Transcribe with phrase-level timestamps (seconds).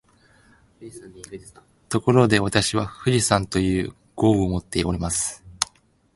[1.89, 5.43] ところで、私は「重山」という号をもっております